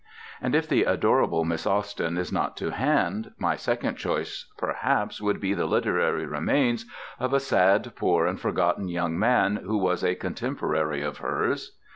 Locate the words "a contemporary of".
10.03-11.19